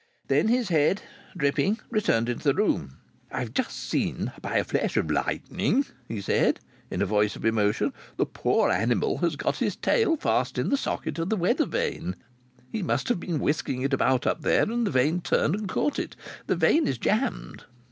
[0.27, 1.03] Then his head,
[1.37, 2.97] dripping, returned into the room.
[3.31, 7.93] "I've just seen by a flash of lightning," he said in a voice of emotion.
[8.17, 12.15] "The poor animal has got his tail fast in the socket of the weather vane.
[12.71, 15.99] He must have been whisking it about up there, and the vane turned and caught
[15.99, 16.15] it.
[16.47, 17.65] The vane is jammed."